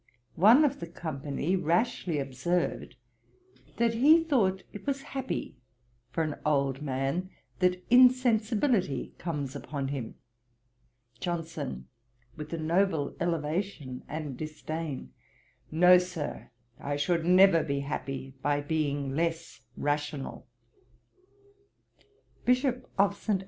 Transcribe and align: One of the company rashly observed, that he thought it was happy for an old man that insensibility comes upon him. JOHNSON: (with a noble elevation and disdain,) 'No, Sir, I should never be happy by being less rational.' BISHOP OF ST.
One 0.39 0.65
of 0.65 0.79
the 0.79 0.87
company 0.87 1.55
rashly 1.55 2.17
observed, 2.17 2.95
that 3.77 3.93
he 3.93 4.23
thought 4.23 4.63
it 4.73 4.87
was 4.87 5.03
happy 5.03 5.57
for 6.09 6.23
an 6.23 6.37
old 6.43 6.81
man 6.81 7.29
that 7.59 7.85
insensibility 7.91 9.13
comes 9.19 9.55
upon 9.55 9.89
him. 9.89 10.15
JOHNSON: 11.19 11.87
(with 12.35 12.51
a 12.51 12.57
noble 12.57 13.15
elevation 13.19 14.03
and 14.07 14.35
disdain,) 14.35 15.13
'No, 15.69 15.99
Sir, 15.99 16.49
I 16.79 16.95
should 16.95 17.23
never 17.23 17.61
be 17.63 17.81
happy 17.81 18.33
by 18.41 18.59
being 18.61 19.11
less 19.15 19.61
rational.' 19.77 20.47
BISHOP 22.43 22.89
OF 22.97 23.15
ST. 23.15 23.39